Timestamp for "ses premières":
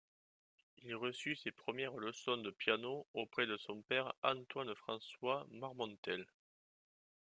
1.35-1.95